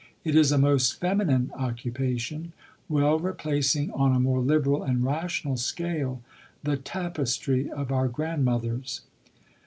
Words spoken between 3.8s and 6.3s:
on a more liberal and rational scale,